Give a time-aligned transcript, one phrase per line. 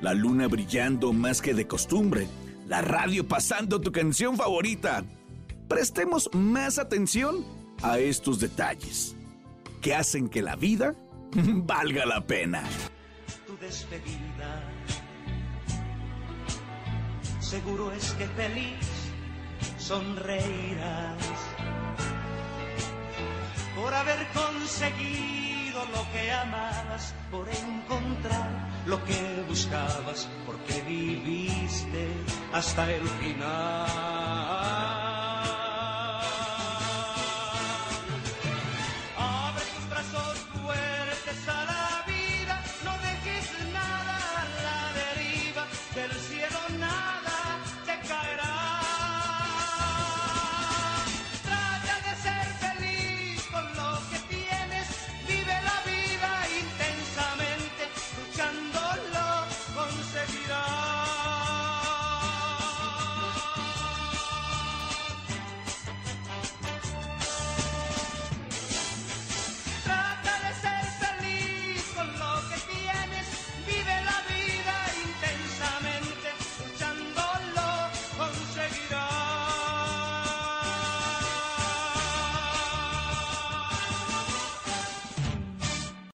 [0.00, 2.28] La luna brillando más que de costumbre.
[2.68, 5.04] La radio pasando tu canción favorita.
[5.68, 7.44] Prestemos más atención
[7.82, 9.16] a estos detalles
[9.80, 10.94] que hacen que la vida
[11.34, 12.62] valga la pena.
[13.46, 14.62] tu despedida.
[17.40, 18.84] Seguro es que feliz
[19.78, 21.16] sonreirás
[23.76, 28.50] por haber conseguido lo que amabas, por encontrar
[28.86, 29.25] lo que
[29.56, 32.08] buscabas, porque viviste
[32.52, 33.86] hasta el final.
[39.16, 46.60] Abre tus brazos fuertes a la vida, no dejes nada a la deriva, del cielo
[46.78, 47.36] nada
[47.86, 48.75] te caerá.